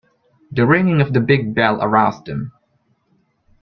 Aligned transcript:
The 0.51 0.65
ringing 0.65 0.99
of 0.99 1.13
the 1.13 1.19
big 1.19 1.53
bell 1.53 1.77
aroused 1.79 2.27
him. 2.27 2.53